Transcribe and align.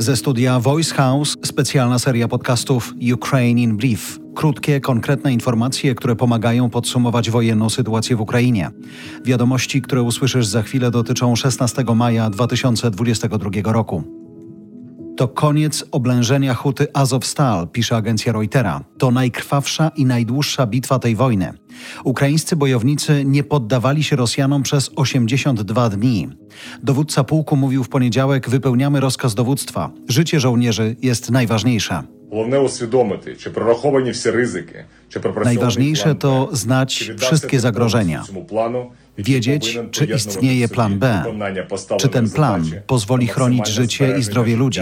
Ze 0.00 0.16
studia 0.16 0.60
Voice 0.60 0.94
House 0.94 1.36
specjalna 1.44 1.98
seria 1.98 2.28
podcastów 2.28 2.94
Ukraine 3.14 3.60
in 3.60 3.76
Brief. 3.76 4.18
Krótkie, 4.34 4.80
konkretne 4.80 5.32
informacje, 5.32 5.94
które 5.94 6.16
pomagają 6.16 6.70
podsumować 6.70 7.30
wojenną 7.30 7.70
sytuację 7.70 8.16
w 8.16 8.20
Ukrainie. 8.20 8.70
Wiadomości, 9.24 9.82
które 9.82 10.02
usłyszysz 10.02 10.46
za 10.46 10.62
chwilę, 10.62 10.90
dotyczą 10.90 11.36
16 11.36 11.84
maja 11.94 12.30
2022 12.30 13.72
roku. 13.72 14.19
To 15.20 15.28
koniec 15.28 15.84
oblężenia 15.92 16.54
huty 16.54 16.86
Azovstal, 16.94 17.68
pisze 17.68 17.96
agencja 17.96 18.32
Reutera. 18.32 18.80
To 18.98 19.10
najkrwawsza 19.10 19.90
i 19.96 20.04
najdłuższa 20.06 20.66
bitwa 20.66 20.98
tej 20.98 21.16
wojny. 21.16 21.52
Ukraińscy 22.04 22.56
bojownicy 22.56 23.24
nie 23.24 23.44
poddawali 23.44 24.04
się 24.04 24.16
Rosjanom 24.16 24.62
przez 24.62 24.90
82 24.96 25.88
dni. 25.88 26.28
Dowódca 26.82 27.24
pułku 27.24 27.56
mówił 27.56 27.84
w 27.84 27.88
poniedziałek: 27.88 28.48
Wypełniamy 28.48 29.00
rozkaz 29.00 29.34
dowództwa. 29.34 29.90
Życie 30.08 30.40
żołnierzy 30.40 30.96
jest 31.02 31.30
najważniejsze. 31.30 32.02
Najważniejsze 35.44 36.14
to 36.14 36.48
znać 36.52 37.10
wszystkie 37.18 37.60
zagrożenia 37.60 38.24
wiedzieć, 39.22 39.78
czy 39.90 40.04
istnieje 40.04 40.68
plan 40.68 40.98
B, 40.98 41.24
czy 41.98 42.08
ten 42.08 42.30
plan 42.30 42.64
pozwoli 42.86 43.28
chronić 43.28 43.68
życie 43.68 44.18
i 44.18 44.22
zdrowie 44.22 44.56
ludzi. 44.56 44.80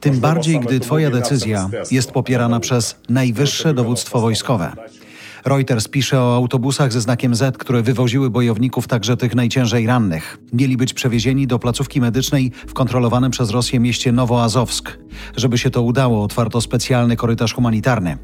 Tym 0.00 0.20
bardziej, 0.20 0.60
gdy 0.60 0.80
Twoja 0.80 1.10
decyzja 1.10 1.70
jest 1.90 2.10
popierana 2.10 2.60
przez 2.60 2.96
najwyższe 3.08 3.74
dowództwo 3.74 4.20
wojskowe. 4.20 4.72
Reuters 5.44 5.88
pisze 5.88 6.20
o 6.20 6.36
autobusach 6.36 6.92
ze 6.92 7.00
znakiem 7.00 7.34
Z, 7.34 7.58
które 7.58 7.82
wywoziły 7.82 8.30
bojowników, 8.30 8.88
także 8.88 9.16
tych 9.16 9.34
najciężej 9.34 9.86
rannych. 9.86 10.38
Mieli 10.52 10.76
być 10.76 10.94
przewiezieni 10.94 11.46
do 11.46 11.58
placówki 11.58 12.00
medycznej 12.00 12.52
w 12.66 12.72
kontrolowanym 12.72 13.30
przez 13.30 13.50
Rosję 13.50 13.80
mieście 13.80 14.12
Nowoazowsk. 14.12 14.98
Żeby 15.36 15.58
się 15.58 15.70
to 15.70 15.82
udało, 15.82 16.24
otwarto 16.24 16.60
specjalny 16.60 17.16
korytarz 17.16 17.54
humanitarny. 17.54 18.18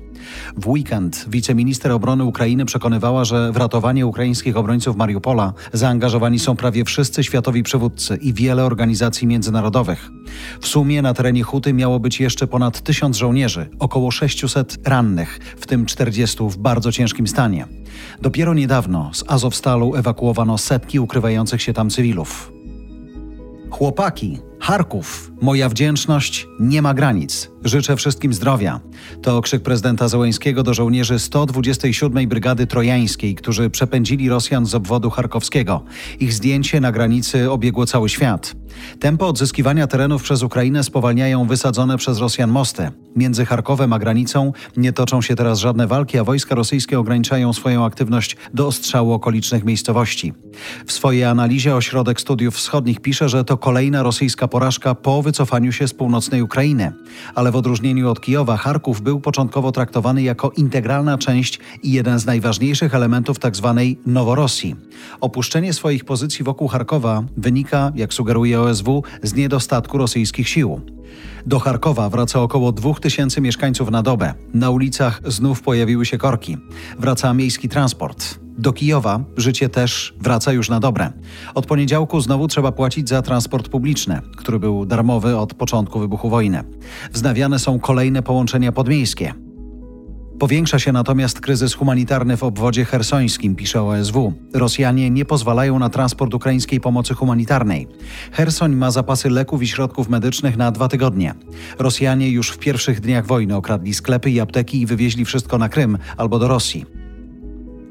W 0.56 0.68
weekend 0.68 1.24
wiceminister 1.28 1.92
obrony 1.92 2.24
Ukrainy 2.24 2.64
przekonywała, 2.64 3.24
że 3.24 3.52
w 3.52 3.56
ratowanie 3.56 4.06
ukraińskich 4.06 4.56
obrońców 4.56 4.96
Mariupola 4.96 5.52
zaangażowani 5.72 6.38
są 6.38 6.56
prawie 6.56 6.84
wszyscy 6.84 7.24
światowi 7.24 7.62
przywódcy 7.62 8.16
i 8.16 8.32
wiele 8.32 8.64
organizacji 8.64 9.26
międzynarodowych. 9.26 10.10
W 10.60 10.66
sumie 10.66 11.02
na 11.02 11.14
terenie 11.14 11.42
Huty 11.42 11.72
miało 11.72 12.00
być 12.00 12.20
jeszcze 12.20 12.46
ponad 12.46 12.80
tysiąc 12.80 13.16
żołnierzy, 13.16 13.68
około 13.78 14.10
600 14.10 14.88
rannych, 14.88 15.38
w 15.56 15.66
tym 15.66 15.86
40 15.86 16.38
w 16.48 16.56
bardzo 16.56 16.92
ciężkim 16.92 17.26
stanie. 17.26 17.66
Dopiero 18.22 18.54
niedawno 18.54 19.10
z 19.14 19.24
Azowstalu 19.28 19.94
ewakuowano 19.94 20.58
setki 20.58 21.00
ukrywających 21.00 21.62
się 21.62 21.72
tam 21.72 21.90
cywilów. 21.90 22.52
Chłopaki, 23.70 24.38
Charków, 24.68 25.32
moja 25.40 25.68
wdzięczność 25.68 26.48
nie 26.60 26.82
ma 26.82 26.94
granic. 26.94 27.50
Życzę 27.64 27.96
wszystkim 27.96 28.34
zdrowia. 28.34 28.80
To 29.22 29.42
krzyk 29.42 29.62
prezydenta 29.62 30.08
Zełęńskiego 30.08 30.62
do 30.62 30.74
żołnierzy 30.74 31.18
127 31.18 32.28
Brygady 32.28 32.66
Trojańskiej, 32.66 33.34
którzy 33.34 33.70
przepędzili 33.70 34.28
Rosjan 34.28 34.66
z 34.66 34.74
obwodu 34.74 35.10
charkowskiego. 35.10 35.82
Ich 36.20 36.32
zdjęcie 36.32 36.80
na 36.80 36.92
granicy 36.92 37.50
obiegło 37.50 37.86
cały 37.86 38.08
świat. 38.08 38.54
Tempo 39.00 39.28
odzyskiwania 39.28 39.86
terenów 39.86 40.22
przez 40.22 40.42
Ukrainę 40.42 40.84
spowalniają 40.84 41.46
wysadzone 41.46 41.96
przez 41.96 42.18
Rosjan 42.18 42.50
mosty. 42.50 42.90
Między 43.16 43.46
Charkowem 43.46 43.92
a 43.92 43.98
granicą 43.98 44.52
nie 44.76 44.92
toczą 44.92 45.22
się 45.22 45.36
teraz 45.36 45.58
żadne 45.58 45.86
walki, 45.86 46.18
a 46.18 46.24
wojska 46.24 46.54
rosyjskie 46.54 46.98
ograniczają 46.98 47.52
swoją 47.52 47.84
aktywność 47.84 48.36
do 48.54 48.66
ostrzału 48.66 49.12
okolicznych 49.12 49.64
miejscowości. 49.64 50.32
W 50.86 50.92
swojej 50.92 51.24
analizie 51.24 51.76
Ośrodek 51.76 52.20
Studiów 52.20 52.54
Wschodnich 52.54 53.00
pisze, 53.00 53.28
że 53.28 53.44
to 53.44 53.56
kolejna 53.56 54.02
rosyjska 54.02 54.48
porażka 54.58 54.94
po 54.94 55.22
wycofaniu 55.22 55.72
się 55.72 55.88
z 55.88 55.94
północnej 55.94 56.42
Ukrainy. 56.42 56.92
Ale 57.34 57.50
w 57.50 57.56
odróżnieniu 57.56 58.10
od 58.10 58.20
Kijowa, 58.20 58.56
Charków 58.56 59.00
był 59.00 59.20
początkowo 59.20 59.72
traktowany 59.72 60.22
jako 60.22 60.50
integralna 60.50 61.18
część 61.18 61.58
i 61.82 61.92
jeden 61.92 62.18
z 62.18 62.26
najważniejszych 62.26 62.94
elementów 62.94 63.38
tzw. 63.38 63.74
Tak 63.76 64.06
Noworosji. 64.06 64.76
Opuszczenie 65.20 65.72
swoich 65.72 66.04
pozycji 66.04 66.44
wokół 66.44 66.68
Charkowa 66.68 67.24
wynika, 67.36 67.92
jak 67.94 68.14
sugeruje 68.14 68.60
OSW, 68.60 69.02
z 69.22 69.34
niedostatku 69.34 69.98
rosyjskich 69.98 70.48
sił. 70.48 70.80
Do 71.46 71.58
Charkowa 71.58 72.08
wraca 72.08 72.42
około 72.42 72.72
2000 72.72 73.40
mieszkańców 73.40 73.90
na 73.90 74.02
dobę. 74.02 74.34
Na 74.54 74.70
ulicach 74.70 75.20
znów 75.26 75.62
pojawiły 75.62 76.06
się 76.06 76.18
korki. 76.18 76.56
Wraca 76.98 77.34
miejski 77.34 77.68
transport. 77.68 78.47
Do 78.58 78.72
Kijowa 78.72 79.20
życie 79.36 79.68
też 79.68 80.14
wraca 80.20 80.52
już 80.52 80.68
na 80.68 80.80
dobre. 80.80 81.12
Od 81.54 81.66
poniedziałku 81.66 82.20
znowu 82.20 82.48
trzeba 82.48 82.72
płacić 82.72 83.08
za 83.08 83.22
transport 83.22 83.68
publiczny, 83.68 84.20
który 84.36 84.58
był 84.58 84.86
darmowy 84.86 85.36
od 85.36 85.54
początku 85.54 86.00
wybuchu 86.00 86.30
wojny. 86.30 86.64
Wznawiane 87.12 87.58
są 87.58 87.78
kolejne 87.78 88.22
połączenia 88.22 88.72
podmiejskie. 88.72 89.34
Powiększa 90.38 90.78
się 90.78 90.92
natomiast 90.92 91.40
kryzys 91.40 91.74
humanitarny 91.74 92.36
w 92.36 92.42
obwodzie 92.42 92.84
hersońskim, 92.84 93.56
pisze 93.56 93.82
OSW. 93.82 94.32
Rosjanie 94.54 95.10
nie 95.10 95.24
pozwalają 95.24 95.78
na 95.78 95.88
transport 95.90 96.34
ukraińskiej 96.34 96.80
pomocy 96.80 97.14
humanitarnej. 97.14 97.88
Hersoń 98.32 98.74
ma 98.74 98.90
zapasy 98.90 99.30
leków 99.30 99.62
i 99.62 99.66
środków 99.66 100.08
medycznych 100.08 100.56
na 100.56 100.70
dwa 100.70 100.88
tygodnie. 100.88 101.34
Rosjanie 101.78 102.30
już 102.30 102.50
w 102.50 102.58
pierwszych 102.58 103.00
dniach 103.00 103.26
wojny 103.26 103.56
okradli 103.56 103.94
sklepy 103.94 104.30
i 104.30 104.40
apteki 104.40 104.80
i 104.80 104.86
wywieźli 104.86 105.24
wszystko 105.24 105.58
na 105.58 105.68
Krym 105.68 105.98
albo 106.16 106.38
do 106.38 106.48
Rosji. 106.48 106.97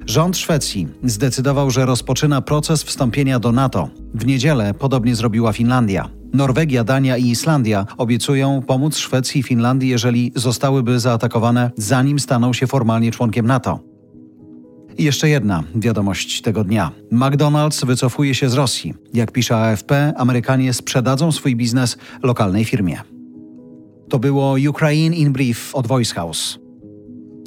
Rząd 0.07 0.37
Szwecji 0.37 0.87
zdecydował, 1.03 1.71
że 1.71 1.85
rozpoczyna 1.85 2.41
proces 2.41 2.83
wstąpienia 2.83 3.39
do 3.39 3.51
NATO. 3.51 3.89
W 4.13 4.25
niedzielę 4.25 4.73
podobnie 4.73 5.15
zrobiła 5.15 5.53
Finlandia. 5.53 6.09
Norwegia, 6.33 6.83
Dania 6.83 7.17
i 7.17 7.29
Islandia 7.29 7.85
obiecują 7.97 8.61
pomóc 8.61 8.97
Szwecji 8.97 9.39
i 9.39 9.43
Finlandii, 9.43 9.89
jeżeli 9.89 10.31
zostałyby 10.35 10.99
zaatakowane, 10.99 11.71
zanim 11.77 12.19
staną 12.19 12.53
się 12.53 12.67
formalnie 12.67 13.11
członkiem 13.11 13.47
NATO. 13.47 13.79
I 14.97 15.03
jeszcze 15.03 15.29
jedna 15.29 15.63
wiadomość 15.75 16.41
tego 16.41 16.63
dnia. 16.63 16.91
McDonald's 17.11 17.85
wycofuje 17.85 18.35
się 18.35 18.49
z 18.49 18.53
Rosji. 18.53 18.93
Jak 19.13 19.31
pisze 19.31 19.57
AFP, 19.57 20.13
Amerykanie 20.17 20.73
sprzedadzą 20.73 21.31
swój 21.31 21.55
biznes 21.55 21.97
lokalnej 22.23 22.65
firmie. 22.65 23.01
To 24.09 24.19
było 24.19 24.55
Ukraine 24.69 25.15
in 25.15 25.31
Brief 25.31 25.75
od 25.75 25.87
Voice 25.87 26.15
House. 26.15 26.66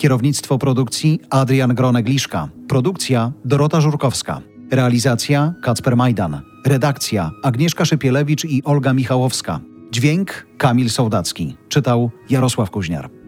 Kierownictwo 0.00 0.58
produkcji 0.58 1.20
Adrian 1.30 1.74
Gronek-Liszka. 1.74 2.48
Produkcja 2.68 3.32
Dorota 3.44 3.80
Żurkowska. 3.80 4.40
Realizacja 4.70 5.54
Kacper 5.62 5.96
Majdan. 5.96 6.40
Redakcja 6.66 7.30
Agnieszka 7.42 7.84
Szypielewicz 7.84 8.44
i 8.44 8.64
Olga 8.64 8.92
Michałowska. 8.92 9.60
Dźwięk 9.90 10.46
Kamil 10.58 10.90
Sołdacki. 10.90 11.56
Czytał 11.68 12.10
Jarosław 12.30 12.70
Kuźniar. 12.70 13.19